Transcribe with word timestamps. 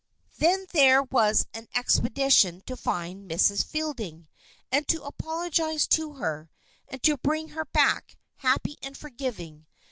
Then 0.39 0.65
there 0.71 1.03
was 1.03 1.45
an 1.53 1.67
expedition 1.75 2.61
to 2.65 2.75
find 2.75 3.29
Mrs. 3.29 3.63
Fielding, 3.63 4.27
and 4.71 4.87
to 4.87 5.03
apologize 5.03 5.85
to 5.89 6.13
her, 6.13 6.49
and 6.87 7.03
to 7.03 7.17
bring 7.17 7.49
her 7.49 7.65
back, 7.65 8.17
happy 8.37 8.79
and 8.81 8.97
forgiving. 8.97 9.67